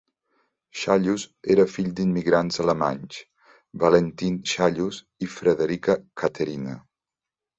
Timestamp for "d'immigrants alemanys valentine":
1.99-4.49